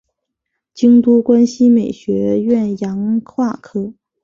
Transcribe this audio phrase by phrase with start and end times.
[0.73, 3.93] 京都关西美术学院洋画科